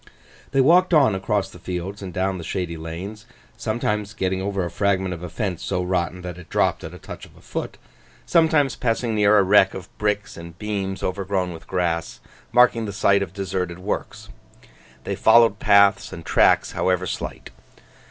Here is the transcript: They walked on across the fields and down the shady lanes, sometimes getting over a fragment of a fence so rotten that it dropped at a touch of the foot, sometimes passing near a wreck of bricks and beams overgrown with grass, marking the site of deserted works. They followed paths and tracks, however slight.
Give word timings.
They 0.49 0.61
walked 0.61 0.95
on 0.95 1.13
across 1.13 1.51
the 1.51 1.59
fields 1.59 2.01
and 2.01 2.11
down 2.11 2.39
the 2.39 2.43
shady 2.43 2.75
lanes, 2.75 3.27
sometimes 3.55 4.15
getting 4.15 4.41
over 4.41 4.65
a 4.65 4.71
fragment 4.71 5.13
of 5.13 5.21
a 5.21 5.29
fence 5.29 5.61
so 5.63 5.83
rotten 5.83 6.23
that 6.23 6.39
it 6.39 6.49
dropped 6.49 6.83
at 6.83 6.95
a 6.95 6.97
touch 6.97 7.23
of 7.23 7.35
the 7.35 7.39
foot, 7.41 7.77
sometimes 8.25 8.75
passing 8.75 9.13
near 9.13 9.37
a 9.37 9.43
wreck 9.43 9.75
of 9.75 9.95
bricks 9.99 10.37
and 10.37 10.57
beams 10.57 11.03
overgrown 11.03 11.53
with 11.53 11.67
grass, 11.67 12.19
marking 12.51 12.85
the 12.85 12.93
site 12.93 13.21
of 13.21 13.31
deserted 13.31 13.77
works. 13.77 14.29
They 15.03 15.13
followed 15.13 15.59
paths 15.59 16.11
and 16.11 16.25
tracks, 16.25 16.71
however 16.71 17.05
slight. 17.05 17.51